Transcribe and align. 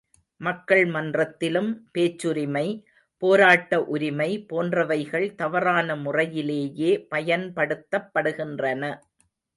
மக்கள் 0.41 0.85
மன்றத்திலும் 0.87 1.67
பேச்சுரிமை, 1.91 2.65
போராட்ட 3.21 3.83
உரிமை 3.83 4.45
போன்றவைகள் 4.49 5.35
தவறான 5.35 5.95
முறையிலேயே 5.95 6.91
பயன்படுத்தப் 7.09 8.11
படுகின்றன. 8.15 8.83